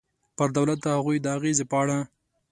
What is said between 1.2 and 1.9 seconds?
د اغېزې په